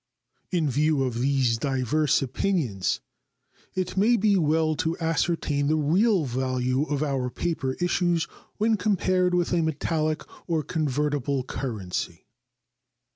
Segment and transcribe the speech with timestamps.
[0.51, 3.01] In view of these diverse opinions,
[3.75, 8.23] it may be well to ascertain the real value of our paper issues
[8.57, 12.25] when compared with a metallic or convertible currency.